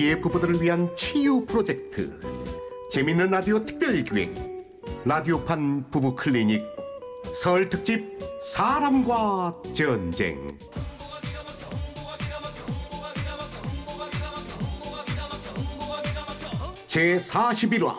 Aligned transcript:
위기의 0.00 0.20
부부들을 0.20 0.62
위한 0.62 0.94
치유 0.96 1.44
프로젝트. 1.44 2.20
재밌는 2.90 3.30
라디오 3.30 3.64
특별기획 3.64 4.34
라디오판 5.04 5.90
부부 5.90 6.16
클리닉 6.16 6.64
설 7.34 7.68
특집 7.68 8.18
사람과 8.40 9.54
전쟁. 9.74 10.58
제41화 16.88 17.94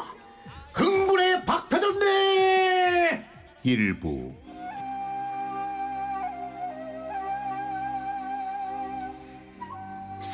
흥분에 0.73 1.45
박터졌네 1.45 3.25
일부 3.63 4.33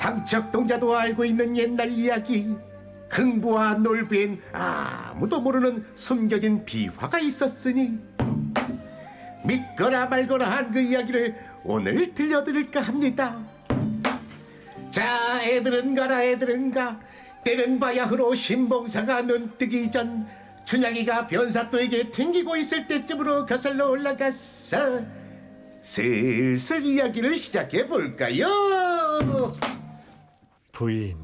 삼척동자도 0.07 0.95
알고 0.95 1.25
있는 1.25 1.57
옛날 1.57 1.91
이야기. 1.91 2.55
흥부와 3.09 3.75
놀부엔 3.75 4.41
아무도 4.53 5.41
모르는 5.41 5.85
숨겨진 5.95 6.63
비화가 6.65 7.19
있었으니. 7.19 7.99
믿거나 9.45 10.05
말거나 10.05 10.49
한 10.49 10.71
그 10.71 10.79
이야기를 10.79 11.35
오늘 11.63 12.13
들려드릴까 12.13 12.81
합니다. 12.81 13.37
자 14.91 15.41
애들은 15.43 15.93
가라 15.95 16.23
애들은 16.23 16.71
가. 16.71 16.99
때는 17.43 17.79
바야흐로 17.79 18.33
신봉사가 18.33 19.23
눈뜨기 19.23 19.91
전 19.91 20.25
춘향이가 20.65 21.27
변사또에게 21.27 22.09
튕기고 22.11 22.57
있을 22.57 22.87
때쯤으로 22.87 23.45
거슬러 23.45 23.87
올라갔어 23.89 25.01
슬슬 25.81 26.83
이야기를 26.83 27.35
시작해 27.35 27.87
볼까요? 27.87 28.47
부인, 30.77 31.17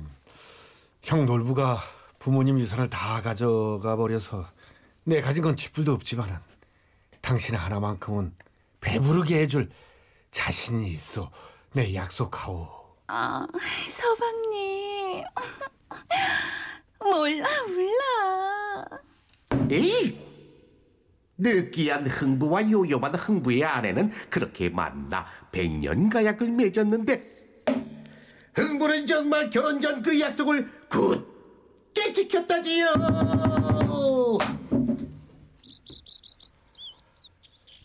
형 1.04 1.28
놀부가 1.28 1.80
부모님 2.18 2.58
유산을 2.58 2.90
다 2.90 3.22
가져가 3.22 3.96
버려서 3.96 4.48
내 5.04 5.22
가진 5.22 5.44
건 5.44 5.56
쥐뿔도 5.56 5.94
없지만은 5.94 6.36
당신 7.22 7.54
하나만큼은 7.54 8.34
배부르게 8.81 9.42
해줄 9.42 9.70
자신이 10.31 10.92
있어. 10.94 11.30
내 11.72 11.94
약속하오. 11.94 12.68
아, 13.06 13.46
서방님. 13.88 15.24
몰라, 17.00 17.48
몰라. 17.68 18.88
에이! 19.70 20.20
느끼한 21.38 22.08
흥부와 22.08 22.72
요요한 22.72 23.14
흥부의 23.14 23.66
아내는 23.66 24.09
그렇게 24.31 24.70
만나 24.70 25.28
백년가약을 25.52 26.50
맺었는데 26.50 27.33
흥부는 28.56 29.08
정말 29.08 29.50
결혼 29.50 29.80
전 29.82 30.02
그 30.02 30.20
약속을 30.20 30.70
굳게 30.90 32.12
지켰다지요. 32.12 32.94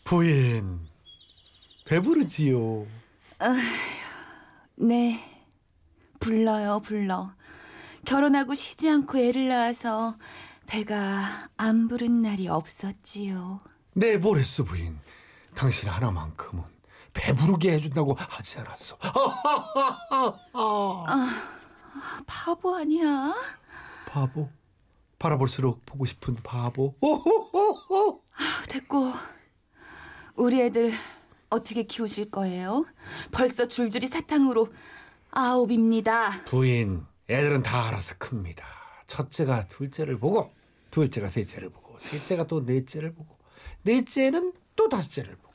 부인, 0.04 0.80
배부르지요. 1.84 2.86
네. 4.76 5.24
불러요, 6.20 6.80
불러. 6.80 7.32
결혼하고 8.04 8.54
쉬지 8.54 8.88
않고 8.88 9.18
애를 9.18 9.48
낳아서 9.48 10.16
배가 10.66 11.48
안 11.56 11.88
부른 11.88 12.22
날이 12.22 12.48
없었지요. 12.48 13.60
내 13.94 14.16
뭐랬어 14.16 14.64
부인. 14.64 14.98
당신 15.54 15.88
하나만큼은 15.88 16.62
배부르게 17.12 17.72
해준다고 17.72 18.14
하지 18.14 18.58
않았어. 18.60 18.96
바보 22.26 22.76
아니야? 22.76 23.34
바보. 24.06 24.48
바라볼수록 25.18 25.84
보고 25.84 26.04
싶은 26.04 26.36
바보. 26.42 26.94
아, 27.02 28.62
됐고. 28.68 29.12
우리 30.36 30.60
애들 30.62 30.92
어떻게 31.50 31.82
키우실 31.82 32.30
거예요? 32.30 32.84
벌써 33.32 33.66
줄줄이 33.66 34.06
사탕으로 34.06 34.68
아홉입니다. 35.30 36.44
부인, 36.44 37.04
애들은 37.28 37.62
다 37.62 37.88
알아서 37.88 38.14
큽니다. 38.18 38.64
첫째가 39.08 39.66
둘째를 39.68 40.18
보고, 40.18 40.50
둘째가 40.90 41.28
셋째를 41.28 41.70
보고, 41.70 41.98
셋째가 41.98 42.46
또 42.46 42.60
넷째를 42.60 43.12
보고, 43.14 43.36
넷째는 43.82 44.52
또 44.76 44.88
다섯째를 44.88 45.36
보고. 45.36 45.47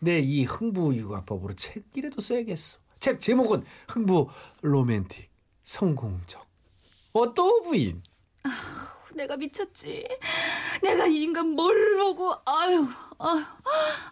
내 0.00 0.20
이 0.20 0.44
흥부 0.44 0.94
육아법으로 0.94 1.54
책이라도 1.54 2.20
써야겠어. 2.20 2.78
책 3.00 3.20
제목은 3.20 3.64
흥부 3.88 4.28
로맨틱 4.62 5.30
성공적. 5.64 6.44
어떠 7.12 7.62
부인? 7.62 8.02
내가 9.14 9.36
미쳤지. 9.36 10.06
내가 10.82 11.06
이 11.06 11.22
인간 11.22 11.48
뭘 11.48 11.96
보고 11.98 12.32
아유, 12.44 12.86
아유, 13.18 13.42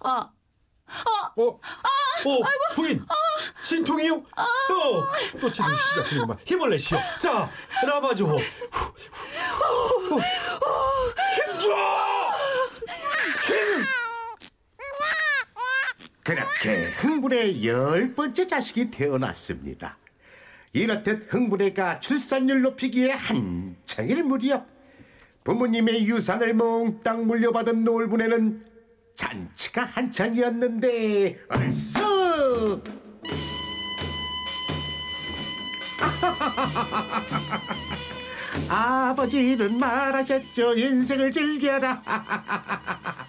아, 0.00 0.31
어, 1.37 1.43
어, 1.47 1.59
부인, 2.75 3.05
진통이요? 3.65 4.15
어, 4.15 4.47
또 5.41 5.51
제대로 5.53 5.75
시작하는구만. 5.77 6.39
힘을 6.45 6.71
내시오. 6.71 6.99
자, 7.21 7.51
후. 8.27 8.39
힘줘! 11.37 12.03
그렇게 16.25 16.87
흥분의 16.87 17.65
열 17.67 18.15
번째 18.15 18.47
자식이 18.47 18.91
태어났습니다. 18.91 19.99
이렇듯 20.73 21.33
흥분애가 21.33 22.01
출산율 22.01 22.62
높이기에 22.62 23.11
한창일 23.11 24.25
무렵 24.25 24.67
부모님의 25.45 26.07
유산을 26.07 26.55
몽땅 26.55 27.27
물려받은 27.27 27.84
놀분애는 27.84 28.65
잔치가 29.15 29.84
한창이었는데 29.84 31.41
얼쑤! 31.49 32.01
아버지는 38.69 39.79
말하셨죠. 39.79 40.75
인생을 40.75 41.31
즐겨라. 41.31 42.03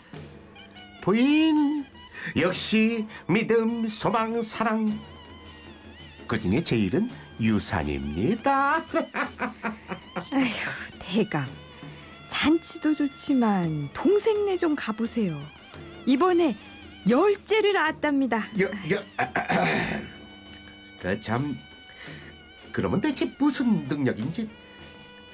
부인 1.01 1.85
역시 2.35 3.05
믿음 3.27 3.87
소망 3.87 4.41
사랑 4.41 4.99
그 6.27 6.39
중에 6.39 6.63
제일은 6.63 7.09
유산입니다 7.39 8.77
아휴, 10.31 10.99
대감. 10.99 11.45
잔치도 12.29 12.95
좋지만 12.95 13.89
동생네 13.93 14.57
좀 14.57 14.75
가보세요. 14.75 15.39
이번에 16.05 16.55
열째를 17.07 17.73
낳았답니다. 17.73 18.43
그참 20.99 21.57
그러면 22.71 22.99
대체 22.99 23.31
무슨 23.37 23.85
능력인지 23.87 24.49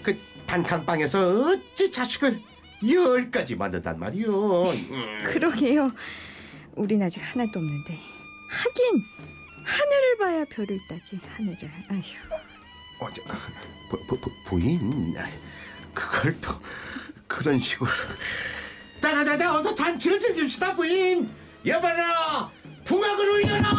그 0.03 0.18
단칸방에서 0.46 1.44
어찌 1.44 1.90
자식을 1.90 2.40
열까지 2.88 3.56
만든단 3.56 3.97
말이오 4.00 4.72
음. 4.72 5.22
그러게요. 5.25 5.91
우린 6.76 7.02
아직 7.02 7.20
하나도 7.22 7.59
없는데. 7.59 8.00
하긴 8.50 9.04
하늘을 9.64 10.18
봐야 10.18 10.46
별을 10.46 10.80
따지. 10.90 11.20
하늘을. 11.36 11.58
아휴. 11.90 12.02
어, 13.02 13.08
저, 13.14 13.22
부, 13.90 13.98
부, 14.08 14.20
부, 14.20 14.32
부인 14.46 15.16
그걸 15.94 16.40
또 16.40 16.52
그런 17.28 17.59
식으로 17.59 17.90
자자자자 19.02 19.56
어서 19.56 19.73
잔치를 19.73 20.20
즐깁시다 20.20 20.76
부인 20.76 21.29
여봐라 21.66 22.52
풍악으로 22.85 23.40
일어나 23.40 23.72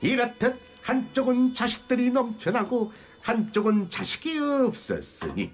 이렇듯 0.00 0.60
한쪽은 0.82 1.54
자식들이 1.54 2.10
넘쳐나고 2.10 2.92
한쪽은 3.22 3.90
자식이 3.90 4.38
없었으니 4.38 5.52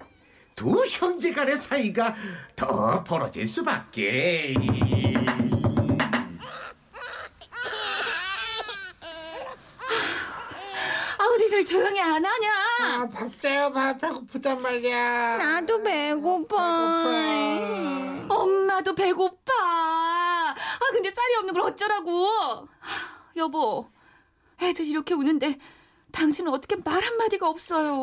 두 0.56 0.84
형제 0.86 1.32
간의 1.32 1.54
사이가 1.56 2.14
더 2.56 3.04
벌어질 3.04 3.46
수밖에 3.46 4.54
아우 11.18 11.36
니들 11.38 11.64
조용히 11.64 12.00
안 12.00 12.24
하냐? 12.24 12.48
아, 12.80 13.08
밥 13.08 13.40
줘요, 13.40 13.70
밥 13.72 13.98
배고프단 14.00 14.60
말이야. 14.62 15.38
나도 15.38 15.82
배고파. 15.82 17.04
배고파. 17.04 18.34
엄마도 18.34 18.94
배고파. 18.94 19.52
아 19.60 20.54
근데 20.92 21.10
쌀이 21.10 21.34
없는 21.36 21.54
걸 21.54 21.62
어쩌라고? 21.62 22.26
하, 22.28 22.66
여보, 23.36 23.90
애들 24.62 24.86
이렇게 24.86 25.14
우는데 25.14 25.58
당신은 26.12 26.52
어떻게 26.52 26.76
말 26.76 27.02
한마디가 27.02 27.48
없어요? 27.48 28.02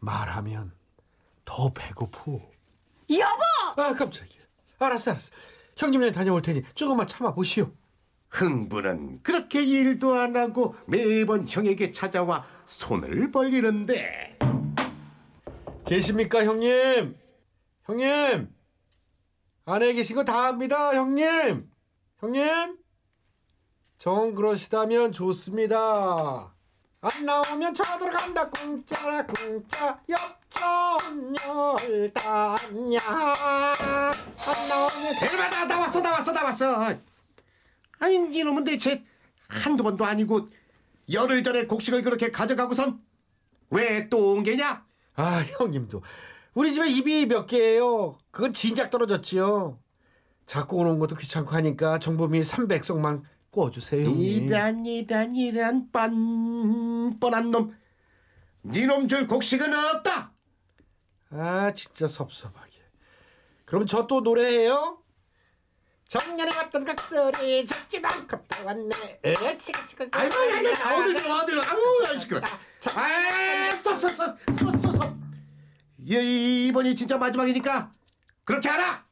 말하면 0.00 0.72
더 1.44 1.72
배고프. 1.72 2.40
여보! 3.10 3.80
아 3.82 3.94
깜짝이야. 3.94 4.42
알았어 4.78 5.10
알았어. 5.12 5.30
형님네 5.76 6.12
다녀올 6.12 6.42
테니 6.42 6.62
조금만 6.74 7.06
참아 7.06 7.34
보시오. 7.34 7.70
흥부는 8.30 9.22
그렇게 9.22 9.62
일도 9.62 10.14
안 10.18 10.36
하고 10.36 10.74
매번 10.86 11.46
형에게 11.46 11.92
찾아와 11.92 12.46
손을 12.64 13.30
벌리는데 13.30 14.38
계십니까 15.84 16.42
형님? 16.44 17.14
형님 17.84 18.48
안에 19.66 19.92
계신 19.92 20.16
거 20.16 20.24
다 20.24 20.46
압니다 20.48 20.94
형님 20.94 21.70
형님 22.20 22.78
정 23.98 24.34
그러시다면 24.34 25.12
좋습니다 25.12 26.51
안 27.04 27.24
나오면 27.26 27.74
쳐 27.74 27.82
들어간다. 27.98 28.48
공짜라 28.48 29.26
공짜. 29.26 30.00
엽전 30.08 31.34
열다냐. 31.34 33.00
안 34.46 34.68
나오면 34.68 35.14
대박 35.18 35.66
나왔어 35.66 36.00
나 36.00 36.12
왔어 36.12 36.32
나 36.32 36.44
왔어. 36.44 36.94
아니 37.98 38.14
이놈은 38.38 38.62
대체 38.64 39.04
한두 39.48 39.82
번도 39.82 40.04
아니고 40.04 40.46
열흘 41.12 41.42
전에 41.42 41.66
곡식을 41.66 42.02
그렇게 42.02 42.30
가져가고선 42.30 43.00
왜 43.70 44.08
또 44.08 44.34
온 44.34 44.44
게냐? 44.44 44.84
아 45.16 45.42
형님도. 45.58 46.02
우리 46.54 46.72
집에 46.72 46.88
입이 46.88 47.26
몇 47.26 47.46
개예요? 47.46 48.16
그건 48.30 48.52
진작 48.52 48.90
떨어졌지요. 48.90 49.80
자꾸 50.46 50.76
오는 50.76 50.98
것도 51.00 51.16
귀찮고 51.16 51.50
하니까 51.50 51.98
정범이 51.98 52.40
300석만 52.42 53.22
구워주세요 53.62 54.06
형님. 54.06 54.46
이란 54.48 54.86
이란 54.86 55.36
이란 55.36 55.90
뻔 55.92 57.18
뻔한 57.20 57.50
놈. 57.50 57.76
니놈 58.64 59.06
줄 59.08 59.26
곡식은 59.26 59.72
없다! 59.72 60.32
아 61.30 61.72
진짜 61.74 62.06
섭섭하게. 62.06 62.72
그럼 63.66 63.84
저 63.86 64.06
또 64.06 64.20
노래해요? 64.22 64.98
작년에 66.08 66.54
왔던 66.54 66.84
각설이 66.84 67.64
적지도 67.66 68.08
않고 68.08 68.38
또 68.48 68.64
왔네. 68.66 69.20
아이고 69.24 69.46
아이고 70.12 70.34
어딜 71.00 71.14
들어 71.14 71.36
어딜 71.36 71.46
들어 71.54 71.62
아우 71.62 72.20
시끄러. 72.20 72.40
아 72.94 73.72
스톱 73.76 73.98
스톱 73.98 74.10
스톱 74.10 74.58
스톱 74.58 74.92
스톱. 74.92 75.12
예, 76.10 76.20
이번이 76.68 76.94
진짜 76.94 77.16
마지막이니까 77.18 77.92
그렇게 78.44 78.68
하라 78.68 79.04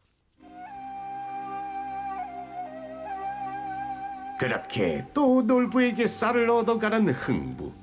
그렇게 4.41 5.07
또 5.13 5.43
놀부에게 5.43 6.07
쌀을 6.07 6.49
얻어가는 6.49 7.11
흥부. 7.11 7.75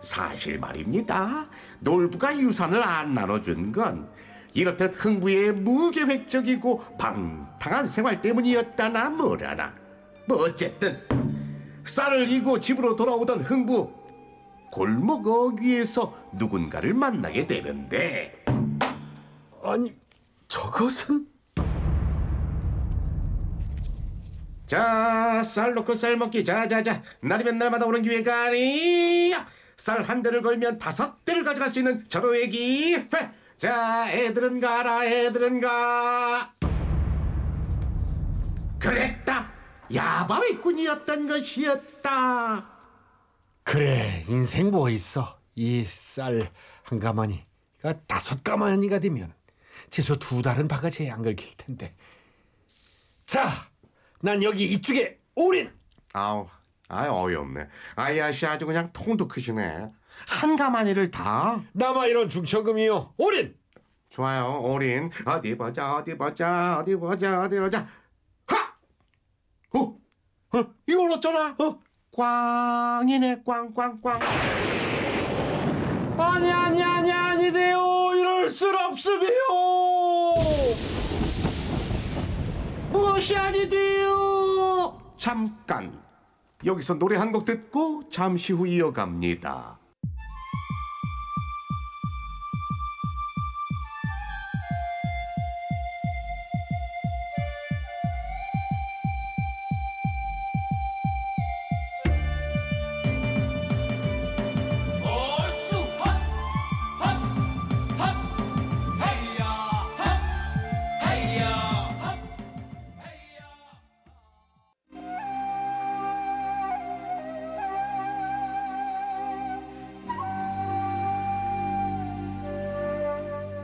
사실 0.00 0.56
말입니다. 0.60 1.48
놀부가 1.80 2.38
유산을 2.38 2.80
안 2.80 3.12
나눠준 3.12 3.72
건 3.72 4.08
이렇듯 4.54 5.04
흥부의 5.04 5.54
무계획적이고 5.54 6.96
방탕한 6.96 7.88
생활 7.88 8.20
때문이었다나 8.20 9.10
뭐라나. 9.10 9.74
뭐 10.28 10.44
어쨌든 10.44 10.96
쌀을 11.84 12.30
이고 12.30 12.60
집으로 12.60 12.94
돌아오던 12.94 13.40
흥부 13.40 13.92
골목 14.70 15.26
어귀에서 15.26 16.14
누군가를 16.34 16.94
만나게 16.94 17.48
되는데. 17.48 18.44
아니 19.64 19.92
저것은 20.46 21.26
자쌀 24.68 25.74
넣고 25.74 25.94
쌀 25.94 26.16
먹기. 26.16 26.44
자 26.44 26.68
자 26.68 26.82
자. 26.82 27.02
날이면 27.20 27.58
날마다 27.58 27.86
오는 27.86 28.02
기회가 28.02 28.44
아니야. 28.44 29.46
쌀 29.76 30.02
한 30.02 30.22
대를 30.22 30.42
걸면 30.42 30.78
다섯 30.78 31.24
대를 31.24 31.42
가져갈 31.42 31.70
수 31.70 31.78
있는 31.80 32.06
절호의 32.08 32.50
기회. 32.50 33.08
자 33.58 34.10
애들은 34.12 34.60
가라 34.60 35.04
애들은 35.06 35.60
가. 35.60 36.54
그랬다. 38.78 39.50
야바위꾼이었던 39.92 41.26
것이었다. 41.26 42.68
그래 43.64 44.24
인생 44.28 44.70
뭐 44.70 44.88
있어? 44.90 45.38
이 45.56 45.82
쌀 45.84 46.50
한 46.84 47.00
가마니가 47.00 48.04
다섯 48.06 48.42
가마니가 48.44 48.98
되면 49.00 49.32
최소 49.90 50.16
두 50.18 50.40
달은 50.42 50.68
바가지에 50.68 51.10
안 51.10 51.22
걸릴 51.22 51.38
텐데. 51.56 51.94
자 53.26 53.50
난 54.20 54.42
여기 54.42 54.64
이쪽에 54.64 55.18
올인! 55.34 55.70
아우 56.12 56.48
아유 56.88 57.10
어이없네. 57.12 57.68
아이아씨 57.96 58.46
아주 58.46 58.66
그냥 58.66 58.88
통도 58.92 59.28
크시네. 59.28 59.90
한 60.26 60.56
가마니를 60.56 61.10
다? 61.10 61.62
남아 61.72 62.06
이런 62.06 62.28
중천금이요. 62.28 63.14
올인! 63.18 63.54
좋아요. 64.10 64.60
올인. 64.62 65.10
어디 65.26 65.56
보자 65.56 65.94
어디 65.96 66.16
보자 66.16 66.78
어디 66.80 66.96
보자 66.96 67.42
어디 67.42 67.58
보자. 67.60 67.86
하! 68.46 68.74
어? 69.78 69.96
어? 70.58 70.64
이걸 70.86 71.12
어쩌나? 71.12 71.54
어? 71.58 71.78
꽝이네 72.16 73.42
꽝 73.46 73.72
꽝 73.74 74.00
꽝. 74.00 74.20
아니 76.20 76.50
아니 76.50 76.82
아니 76.82 77.12
아니돼요. 77.12 78.10
이럴 78.16 78.50
순 78.50 78.74
없으며 78.74 79.28
무엇이 82.90 83.36
아니디요 83.36 83.87
잠깐. 85.28 85.92
여기서 86.64 86.94
노래 86.98 87.16
한 87.16 87.32
곡 87.32 87.44
듣고 87.44 88.08
잠시 88.08 88.54
후 88.54 88.66
이어갑니다 88.66 89.77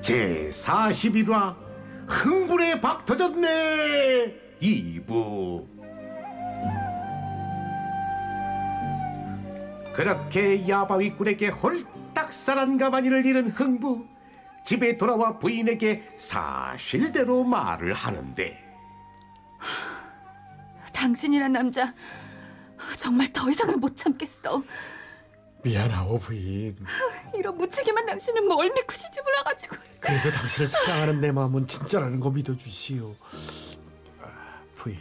제 0.04 0.50
41화 0.50 1.56
흥분에 2.06 2.78
박 2.78 3.06
터졌네. 3.06 4.58
2부. 4.60 5.66
그렇게 9.94 10.68
야바위꾼에게 10.68 11.48
홀딱 11.48 12.34
쌀한 12.34 12.76
가마니를 12.76 13.24
잃은 13.24 13.48
흥부 13.48 14.04
집에 14.66 14.98
돌아와 14.98 15.38
부인에게 15.38 16.06
사실대로 16.18 17.42
말을 17.42 17.94
하는데. 17.94 18.62
당신이란 20.92 21.52
남자 21.52 21.94
정말 22.98 23.32
더 23.32 23.48
이상은 23.48 23.80
못 23.80 23.96
참겠어. 23.96 24.62
미안하오 25.64 26.18
부인 26.18 26.76
이런 27.34 27.56
무책임한 27.56 28.04
당신은 28.04 28.46
뭘 28.46 28.70
믿고 28.74 28.92
시집을 28.92 29.32
와가지고. 29.38 29.76
그래도 29.98 30.30
당신을 30.30 30.66
사랑하는 30.66 31.20
내 31.22 31.32
마음은 31.32 31.66
진짜라는 31.66 32.20
거 32.20 32.30
믿어주시오 32.30 33.14
아, 34.22 34.60
부인 34.74 34.98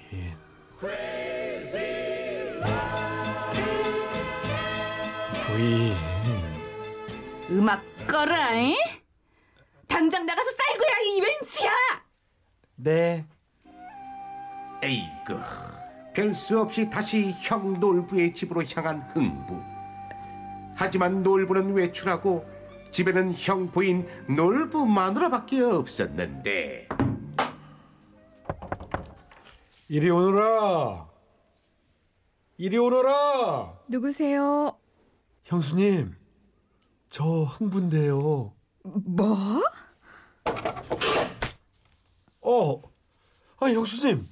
부인 5.40 5.96
음악 7.50 7.84
꺼라, 8.08 8.54
잉? 8.54 8.76
당장 9.88 10.26
나가서 10.26 10.50
쌀고야 10.50 10.98
이 11.06 11.22
왼수야! 11.22 11.72
네 12.76 13.26
에이그 14.82 15.40
별수 16.16 16.60
없이 16.62 16.90
다시 16.90 17.32
형 17.44 17.74
놀부의 17.74 18.34
집으로 18.34 18.64
향한 18.74 19.02
흥부 19.14 19.73
하지만 20.76 21.24
놀부는 21.24 21.74
외출하고 21.74 22.46
집에는 22.92 23.34
형 23.36 23.72
부인 23.72 24.08
놀부 24.36 24.86
마누라밖에 24.86 25.62
없었는데 25.62 26.88
이리 29.90 30.10
오너라 30.10 31.08
이리 32.58 32.78
오너라 32.78 33.74
누구세요? 33.88 34.78
형수님 35.46 36.16
저 37.10 37.24
흥분데요 37.24 38.54
뭐? 38.84 39.62
어 42.42 42.94
아 43.64 43.70
형수님 43.70 44.28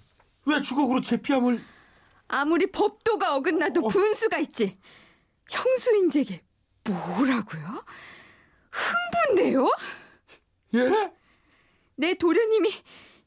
왜 0.45 0.61
주걱으로 0.61 0.99
제 0.99 1.15
피함을 1.17 1.61
아무리 2.27 2.69
법도가 2.71 3.35
어긋나도 3.35 3.87
분수가 3.87 4.37
있지. 4.39 4.77
형수인제게 5.51 6.41
뭐라고요? 6.85 7.83
흥분돼요? 8.71 9.69
예? 10.75 11.13
내 11.95 12.13
도련님이 12.13 12.71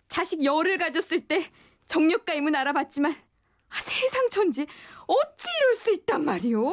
자식 0.08 0.42
열을 0.42 0.78
가졌을 0.78 1.26
때 1.28 1.44
정력가 1.86 2.32
임은 2.34 2.54
알아봤지만 2.54 3.12
아, 3.12 3.74
세상 3.82 4.28
천지 4.30 4.62
어찌 5.06 5.48
이럴 5.60 5.74
수 5.74 5.92
있단 5.92 6.24
말이오? 6.24 6.72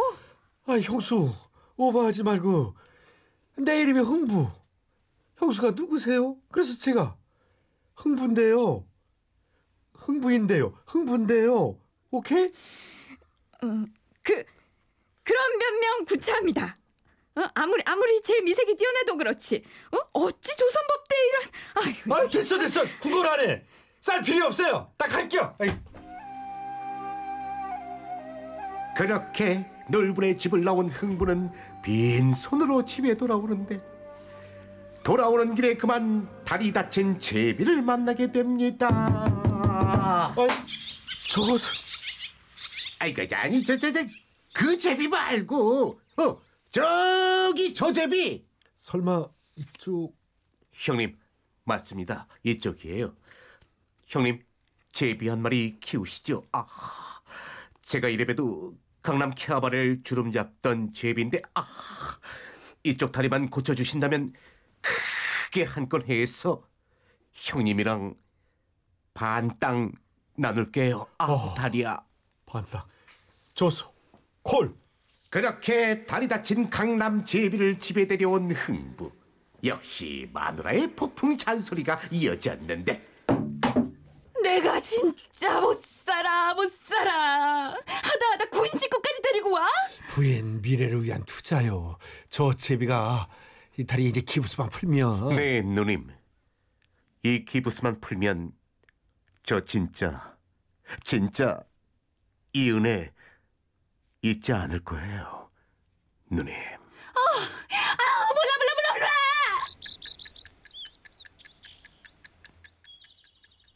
아 0.68 0.74
형수 0.80 1.34
오버하지 1.76 2.24
말고 2.24 2.76
내 3.58 3.82
이름이 3.82 4.00
흥부. 4.00 4.50
형수가 5.38 5.72
누구세요? 5.72 6.38
그래서 6.52 6.78
제가 6.80 7.18
흥부인데요. 7.96 8.86
흥부인데요. 9.94 10.78
흥부인데요. 10.86 11.78
오케이? 12.12 12.50
그 14.24 14.44
그런 15.32 15.60
변명 15.60 16.06
구차합니다. 16.06 16.76
어? 17.38 17.42
아무리 17.56 17.82
아무리 17.86 18.22
제 18.22 18.42
미색이 18.42 18.76
뛰어나도 18.76 19.16
그렇지. 19.16 19.64
어? 19.94 19.98
어찌 20.12 20.58
조선법대 20.58 21.16
이런 21.30 21.44
아유. 21.86 22.26
아 22.26 22.28
됐어 22.28 22.60
됐어 22.60 22.84
구걸 23.00 23.26
안 23.28 23.40
해. 23.40 23.64
쌀 24.02 24.22
필요 24.22 24.48
없어요. 24.48 24.92
딱 24.98 25.14
할게요. 25.14 25.56
아이, 25.60 25.70
그렇게 28.98 29.66
놀부의 29.88 30.38
집을 30.38 30.66
나온 30.66 30.90
흥부는 30.90 31.50
빈 31.82 32.34
손으로 32.34 32.84
집에 32.84 33.16
돌아오는데 33.16 33.82
돌아오는 35.02 35.56
길에 35.56 35.76
그만 35.78 36.28
다리 36.44 36.74
다친 36.74 37.18
제비를 37.18 37.82
만나게 37.82 38.34
됩니다. 38.34 39.32
아이 40.36 40.50
저것은 41.30 41.72
아이고 43.00 43.24
아니 43.34 43.64
저저저 43.64 44.02
그 44.54 44.78
제비 44.78 45.08
말고 45.08 46.00
어 46.18 46.42
저기 46.72 47.74
저 47.74 47.92
제비. 47.92 48.46
설마 48.78 49.28
이쪽. 49.56 50.16
형님 50.72 51.18
맞습니다. 51.64 52.28
이쪽이에요. 52.44 53.16
형님 54.08 54.44
제비 54.92 55.28
한 55.28 55.42
마리 55.42 55.80
키우시죠. 55.80 56.44
아 56.52 56.66
제가 57.86 58.08
이래봬도 58.10 58.78
강남 59.02 59.32
캐아바를 59.36 60.02
주름 60.04 60.32
잡던 60.32 60.94
제비인데 60.94 61.42
아 61.54 61.64
이쪽 62.84 63.12
다리만 63.12 63.50
고쳐주신다면 63.50 64.32
크게 64.82 65.64
한 65.64 65.88
건 65.90 66.04
해서 66.08 66.64
형님이랑 67.34 68.16
반 69.14 69.60
땅 69.60 69.92
나눌게요. 70.36 71.06
아 71.20 71.26
어. 71.26 71.54
다리야. 71.54 72.04
반딱 72.46 72.88
좋소 73.54 73.91
콜. 74.44 74.76
그렇게 75.30 76.04
다리 76.04 76.28
다친 76.28 76.70
강남 76.70 77.26
제비를 77.26 77.80
집에 77.80 78.06
데려온 78.06 78.52
흥부. 78.52 79.12
역시 79.64 80.28
마누라의 80.34 80.96
폭풍 80.96 81.38
잔소리가 81.38 82.00
이어졌는데 82.12 83.08
내가 84.42 84.80
진짜 84.80 85.62
못 85.62 85.84
살아 85.86 86.54
못 86.56 86.72
살아 86.80 87.68
하다 87.70 88.32
하다 88.32 88.46
구인 88.50 88.72
식구까지 88.72 89.22
데리고 89.22 89.52
와? 89.54 89.68
부인 90.10 90.62
미래를 90.62 91.04
위한 91.04 91.24
투자요. 91.26 91.98
저 92.28 92.52
제비가 92.54 93.30
이 93.78 93.86
다리 93.86 94.06
이제 94.08 94.20
기부스만 94.22 94.70
풀면 94.70 95.36
네 95.36 95.62
누님 95.62 96.10
이 97.24 97.46
기부스만 97.46 98.02
풀면 98.02 98.52
저 99.44 99.60
진짜 99.62 100.36
진짜 101.04 101.64
이 102.54 102.72
은혜 102.72 103.14
잊지 104.22 104.54
않을 104.54 104.84
거예요 104.84 105.50
누님 106.30 106.54
아 106.54 107.20
몰라 108.34 108.52
몰라 108.58 108.74
몰라 108.76 108.94
몰라 108.94 109.08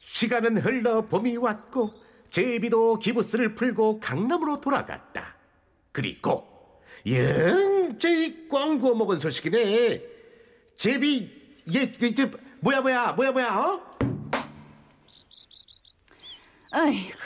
시간은 0.06 0.58
흘러 0.60 1.02
봄이 1.06 1.38
왔고 1.38 1.94
제비도 2.30 3.00
기부스를 3.00 3.56
풀고 3.56 4.00
강남으로 4.02 4.60
돌아갔다. 4.60 5.38
그리고 5.94 6.82
영저히 7.08 8.48
꽝구워 8.50 8.96
먹은 8.96 9.18
소식이네. 9.20 10.02
제비 10.78 11.64
얘그저 11.74 12.30
뭐야 12.60 12.82
뭐야 12.82 13.14
뭐야 13.14 13.32
뭐야 13.32 13.58
어? 13.58 13.98
아이고 16.72 17.18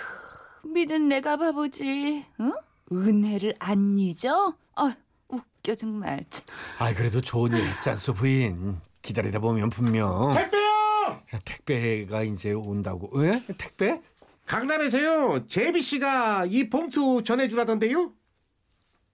믿은 0.66 1.08
내가 1.08 1.38
바보지 1.38 2.26
응? 2.40 2.54
은혜를 2.92 3.56
안 3.60 3.98
잊어? 3.98 4.56
아 4.76 4.96
웃겨 5.28 5.76
정말 5.76 6.26
참. 6.30 6.46
아 6.80 6.94
그래도 6.94 7.22
좋은 7.22 7.52
일 7.52 7.62
않소 7.86 8.14
부인. 8.14 8.80
기다리다 9.02 9.40
보면 9.40 9.70
분명 9.70 10.34
택배요. 10.36 11.22
택배가 11.46 12.24
이제 12.24 12.52
온다고. 12.52 13.10
왜? 13.14 13.42
택배? 13.58 14.02
강남에서요 14.46 15.48
제비 15.48 15.82
씨가 15.82 16.46
이 16.46 16.70
봉투 16.70 17.24
전해주라던데요. 17.24 18.12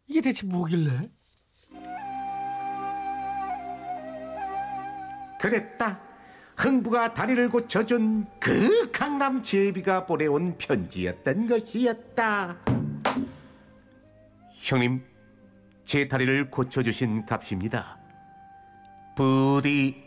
이게 0.07 0.21
대체 0.21 0.45
뭐길래? 0.45 1.09
그랬다. 5.39 5.99
흥부가 6.57 7.13
다리를 7.13 7.49
고쳐준 7.49 8.25
그 8.39 8.89
강남 8.91 9.43
제비가 9.43 10.05
보내온 10.05 10.57
편지였던 10.57 11.47
것이었다. 11.47 12.74
형님, 14.65 15.03
제 15.85 16.07
다리를 16.07 16.49
고쳐주신 16.49 17.25
값입니다. 17.25 17.99
부디 19.15 20.03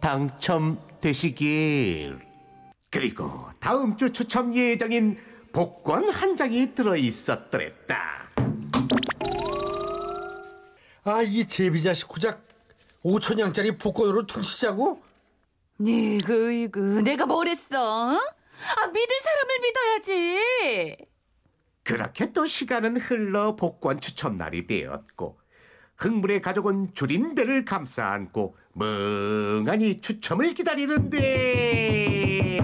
당첨되시길. 0.00 2.18
그리고 2.90 3.48
다음 3.60 3.96
주 3.96 4.10
추첨 4.10 4.52
예정인 4.54 5.18
복권 5.52 6.08
한 6.08 6.34
장이 6.36 6.74
들어 6.74 6.96
있었더랬다. 6.96 8.24
아 11.06 11.20
이 11.22 11.44
제비 11.46 11.82
자식 11.82 12.08
고작 12.08 12.42
5천 13.04 13.38
양짜리 13.38 13.76
복권으로 13.76 14.26
퉁치자고? 14.26 15.02
니그 15.78 16.52
이그 16.52 16.78
내가 17.04 17.26
뭘 17.26 17.46
했어? 17.48 18.12
응? 18.12 18.16
아 18.16 18.86
믿을 18.86 19.20
사람을 19.20 19.60
믿어야지 19.60 20.96
그렇게 21.84 22.32
또 22.32 22.46
시간은 22.46 22.96
흘러 22.96 23.54
복권 23.56 24.00
추첨 24.00 24.36
날이 24.36 24.66
되었고 24.66 25.38
흥분의 25.98 26.42
가족은 26.42 26.94
줄인 26.94 27.34
배를 27.34 27.64
감싸 27.64 28.10
안고 28.10 28.56
멍하니 28.72 30.00
추첨을 30.00 30.54
기다리는데. 30.54 32.58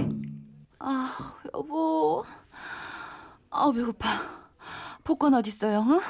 아 0.81 1.37
여보. 1.55 2.25
아 3.51 3.71
배고파. 3.73 4.09
복권 5.05 5.35
어딨어요? 5.35 5.85
응? 5.89 6.01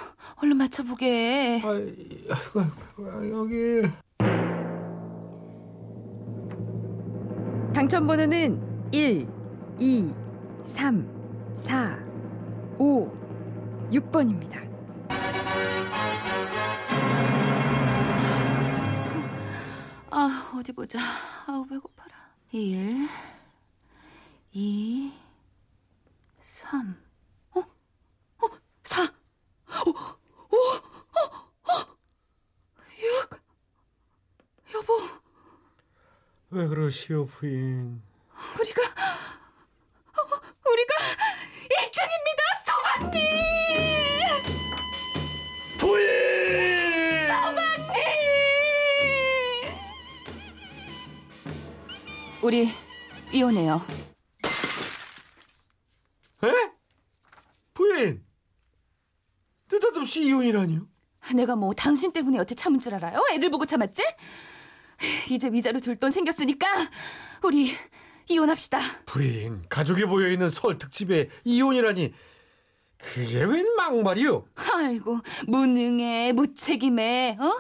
얼른 0.43 0.57
맞춰보게. 0.57 1.61
아이, 1.65 1.95
아이고, 2.31 2.61
아이고, 2.99 3.31
여기. 3.31 3.83
당첨번호는 7.75 8.89
1, 8.93 9.29
2, 9.79 10.11
3, 10.65 11.07
4, 11.55 12.10
5, 12.81 13.13
6번입니다. 13.93 14.59
아 20.11 20.53
어디 20.59 20.73
보자 20.73 20.99
아우 21.47 21.67
배고파라 21.67 22.17
1 22.53 23.07
2 24.53 25.13
3 26.41 26.97
어? 27.55 27.61
어? 27.61 28.49
4 28.83 29.03
오! 29.87 29.91
오! 29.91 30.57
어? 30.57 31.73
어? 31.73 31.97
6 32.99 34.75
여보 34.75 34.93
왜 36.49 36.67
그러시오 36.67 37.27
부인? 37.27 38.03
우리가 38.59 38.83
어, 38.83 40.71
우리가 40.71 40.95
1등입니다 41.71 42.50
소방님 43.11 43.21
부인! 45.79 47.27
소방님 47.27 48.01
우리 52.43 52.69
이혼해요 53.33 53.81
에? 56.45 56.49
부인! 57.75 58.25
느닷없이 59.71 60.25
이혼이라니요? 60.27 60.87
내가 61.37 61.55
뭐 61.55 61.73
당신 61.75 62.13
때문에 62.13 62.39
여태 62.39 62.55
참은 62.55 62.79
줄 62.81 62.95
알아요? 62.95 63.21
애들 63.33 63.51
보고 63.51 63.67
참았지? 63.67 64.03
이제 65.31 65.49
위자료 65.51 65.79
줄 65.81 65.97
돈 65.97 66.11
생겼으니까 66.11 66.67
우리 67.43 67.73
이혼합시다. 68.29 68.79
부인, 69.07 69.65
가족이 69.69 70.05
모여있는 70.05 70.51
설 70.51 70.79
특집에 70.79 71.29
이혼이라니 71.45 72.13
그게 73.03 73.43
웬 73.45 73.75
막말이요? 73.77 74.45
아이고 74.75 75.21
무능해 75.47 76.33
무책임해 76.33 77.39
어? 77.41 77.59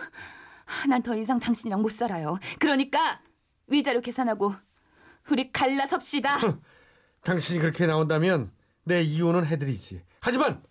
난 0.89 1.03
더 1.03 1.17
이상 1.17 1.41
당신이랑 1.41 1.83
못 1.83 1.91
살아요. 1.91 2.39
그러니까 2.59 3.21
위자료 3.67 4.01
계산하고 4.01 4.55
우리 5.31 5.51
갈라 5.51 5.87
섭시다. 5.87 6.39
당신이 7.25 7.59
그렇게 7.59 7.87
나온다면 7.87 8.53
내 8.85 9.03
이혼은 9.03 9.47
해드리지. 9.47 10.03
하지만 10.21 10.63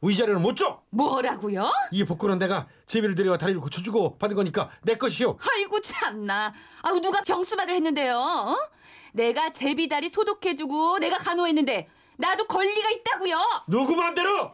위자료는 0.00 0.42
못 0.42 0.54
줘. 0.54 0.82
뭐라고요? 0.90 1.70
이 1.90 2.04
복권은 2.04 2.38
내가 2.38 2.68
제비를 2.86 3.14
데려와 3.16 3.36
다리를 3.36 3.60
고쳐주고 3.60 4.18
받은 4.18 4.36
거니까 4.36 4.70
내 4.82 4.94
것이요. 4.94 5.36
아이고 5.52 5.80
참나. 5.80 6.52
아우 6.82 7.00
누가 7.00 7.20
병수말을 7.22 7.74
했는데요? 7.74 8.16
어? 8.16 8.56
내가 9.12 9.52
제비다리 9.52 10.08
소독해주고 10.08 10.98
내가 11.00 11.18
간호했는데 11.18 11.88
나도 12.18 12.46
권리가 12.46 12.90
있다고요. 12.90 13.36
누구 13.68 13.94
마음대로. 13.94 14.50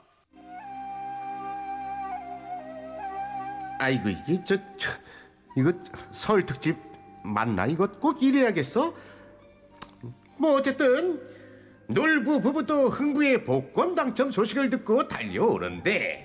아이고 3.80 4.10
이게 4.10 4.44
저, 4.44 4.56
저 4.76 4.90
이거 5.56 5.72
설 6.12 6.44
특집 6.46 6.76
맞나 7.24 7.66
이거 7.66 7.90
꼭 7.90 8.22
이래야겠어? 8.22 8.94
뭐 10.38 10.54
어쨌든 10.56 11.20
놀부 11.88 12.40
부부도 12.40 12.88
흥부의 12.88 13.44
복권 13.44 13.94
당첨 13.94 14.30
소식을 14.30 14.70
듣고 14.70 15.06
달려오는데 15.08 16.22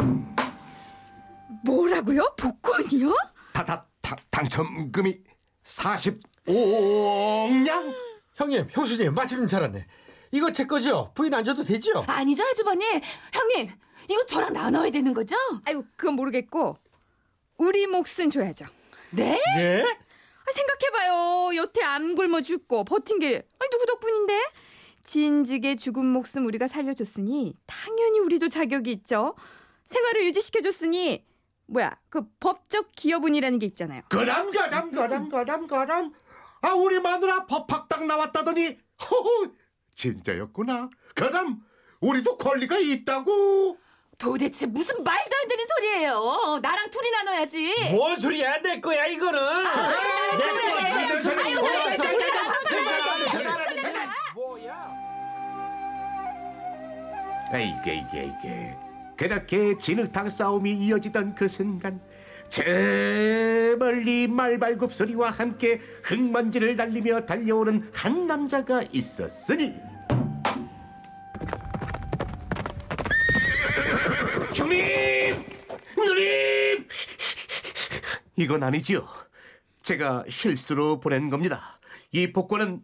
뭐라고요? 1.65 2.33
복권이요? 2.37 3.13
다다 3.53 3.87
당첨금이 4.29 5.15
45냥 5.63 7.95
형님, 8.35 8.67
형수님 8.71 9.13
마침 9.13 9.47
잘 9.47 9.61
왔네. 9.63 9.85
이거 10.31 10.51
제 10.51 10.65
거죠? 10.65 11.11
부인 11.15 11.33
안 11.33 11.43
줘도 11.43 11.63
되죠? 11.63 12.03
아니죠 12.07 12.43
아주버님. 12.43 13.01
형님 13.33 13.69
이거 14.09 14.25
저랑 14.25 14.53
나눠야 14.53 14.91
되는 14.91 15.13
거죠? 15.13 15.35
아이고 15.65 15.85
그건 15.95 16.15
모르겠고 16.15 16.77
우리 17.57 17.87
몫은 17.87 18.29
줘야죠. 18.31 18.65
네? 19.11 19.39
네? 19.55 19.83
아, 19.83 20.51
생각해봐요. 20.51 21.55
여태 21.55 21.83
암 21.83 22.15
굶어 22.15 22.41
죽고 22.41 22.83
버틴 22.85 23.19
게 23.19 23.27
아니, 23.59 23.69
누구 23.71 23.85
덕분인데? 23.85 24.39
진즉의 25.03 25.77
죽은 25.77 26.05
목숨 26.05 26.45
우리가 26.45 26.67
살려줬으니 26.67 27.55
당연히 27.65 28.19
우리도 28.19 28.49
자격이 28.49 28.91
있죠. 28.91 29.35
생활을 29.85 30.25
유지시켜줬으니 30.25 31.25
뭐야 31.65 31.97
그 32.09 32.27
법적 32.39 32.91
기여분이라는 32.95 33.57
게 33.59 33.65
있잖아요. 33.67 34.01
그람 34.09 34.51
그람 34.51 34.91
그람 34.91 35.29
그람 35.29 35.67
그람 35.67 36.13
아 36.61 36.73
우리 36.73 36.99
마누라 36.99 37.45
법학당 37.47 38.07
나왔다더니 38.07 38.77
허허 39.09 39.51
진짜였구나 39.99 40.89
그럼 41.13 41.61
우리도 41.99 42.37
권리가 42.37 42.77
있다고 42.77 43.77
도대체 44.17 44.65
무슨 44.65 45.03
말도 45.03 45.35
안 45.41 45.47
되는 45.47 45.65
소리예요. 45.65 46.59
나랑 46.61 46.89
둘이 46.89 47.09
나눠야지. 47.09 47.73
뭔 47.91 48.19
소리야? 48.19 48.61
내 48.61 48.77
거야 48.81 49.05
이거는. 49.05 49.39
내 50.37 50.49
거지. 50.49 51.13
내 51.13 51.21
소리. 51.21 51.41
아유. 51.41 51.57
뭐야? 54.35 54.91
이게 57.55 57.95
이게 57.95 58.25
이게 58.25 58.75
그렇게 59.15 59.77
진흙탕 59.79 60.27
싸움이 60.29 60.71
이어지던 60.71 61.35
그 61.35 61.47
순간 61.47 62.01
저 62.49 62.63
멀리 63.77 64.27
말발굽 64.27 64.91
소리와 64.93 65.29
함께 65.29 65.79
흙먼지를 66.03 66.75
날리며 66.75 67.25
달려오는 67.25 67.89
한 67.93 68.25
남자가 68.27 68.81
있었으니. 68.91 69.75
형님! 74.55 75.45
누님! 75.95 76.87
이건 78.35 78.63
아니지요. 78.63 79.07
제가 79.83 80.23
실수로 80.27 80.99
보낸 80.99 81.29
겁니다. 81.29 81.79
이 82.11 82.31
복권은 82.31 82.81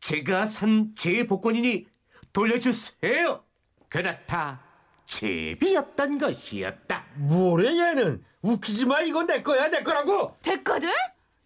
제가 0.00 0.46
산 0.46 0.94
제 0.96 1.26
복권이니 1.26 1.86
돌려주세요. 2.32 3.42
그렇다. 3.88 4.65
제비였던 5.06 6.18
것이었다. 6.18 7.04
뭐래 7.16 7.78
얘는? 7.78 8.22
웃기지 8.42 8.86
마. 8.86 9.00
이건 9.00 9.26
내 9.26 9.42
거야. 9.42 9.68
내 9.68 9.82
거라고. 9.82 10.36
됐거든? 10.42 10.90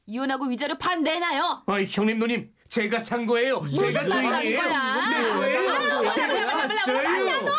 이혼하고 0.07 0.47
위자료 0.47 0.77
반 0.79 1.03
내놔요. 1.03 1.63
아이 1.67 1.87
형님 1.89 2.19
누님 2.19 2.51
제가 2.69 3.01
산 3.01 3.27
거예요. 3.27 3.63
제가 3.77 4.03
말을 4.03 4.13
하는 4.27 4.41
주인이에요. 4.41 4.63
거야? 4.63 5.11
내 5.11 5.29
거예요. 5.35 6.09
아, 6.09 6.13
제가 6.13 6.47
샀어요. 6.47 7.53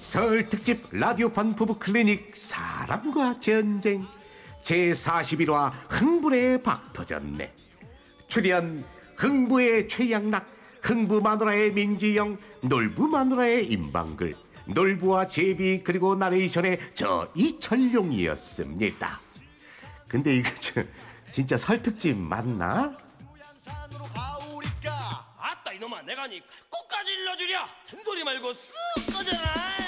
설 0.00 0.48
특집 0.48 0.86
라디오판 0.92 1.56
부부 1.56 1.78
클리닉 1.78 2.36
사람과 2.36 3.38
전쟁 3.40 4.06
제 4.62 4.92
41화 4.92 5.72
흥분에 5.88 6.62
박터졌네 6.62 7.52
출연 8.28 8.84
흥부의 9.16 9.88
최양락 9.88 10.46
흥부 10.84 11.22
마누라의 11.22 11.72
민지영 11.72 12.36
놀부 12.62 13.08
마누라의 13.08 13.66
임방글 13.68 14.36
놀부와 14.66 15.28
제비 15.28 15.82
그리고 15.82 16.14
나레이션의 16.14 16.78
저 16.94 17.30
이철용이었습니다. 17.34 19.20
근데 20.06 20.36
이거 20.36 20.50
저, 20.60 20.82
진짜 21.32 21.56
설 21.56 21.80
특집 21.80 22.14
맞나? 22.16 22.94
아따 25.38 25.72
이놈아 25.72 26.02
내가 26.02 26.26
니 26.26 26.40
끝까지 26.70 27.12
일러주랴! 27.12 27.66
잔소리 27.84 28.22
말고 28.22 28.52
쓱 28.52 29.12
꺼져라 29.12 29.83